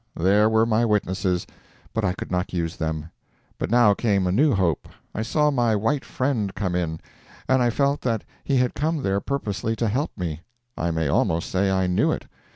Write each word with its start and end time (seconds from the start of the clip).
There 0.17 0.49
were 0.49 0.65
my 0.65 0.83
witnesses, 0.83 1.45
but 1.93 2.03
I 2.03 2.13
could 2.13 2.31
not 2.31 2.53
use 2.53 2.77
them. 2.77 3.11
But 3.59 3.69
now 3.69 3.93
came 3.93 4.25
a 4.25 4.31
new 4.31 4.55
hope. 4.55 4.89
I 5.13 5.21
saw 5.21 5.51
my 5.51 5.75
white 5.75 6.03
friend 6.03 6.55
come 6.55 6.73
in, 6.73 6.99
and 7.47 7.61
I 7.61 7.69
felt 7.69 8.01
that 8.01 8.23
he 8.43 8.57
had 8.57 8.73
come 8.73 9.03
there 9.03 9.19
purposely 9.21 9.75
to 9.75 9.87
help 9.87 10.09
me. 10.17 10.41
I 10.75 10.89
may 10.89 11.07
almost 11.07 11.51
say 11.51 11.69
I 11.69 11.85
knew 11.85 12.11
it. 12.11 12.25